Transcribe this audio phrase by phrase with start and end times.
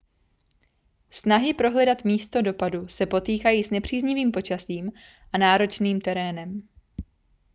[1.11, 4.91] snahy prohledat místo dopadu se potýkají s nepříznivým počasím
[5.33, 6.67] a náročným terénem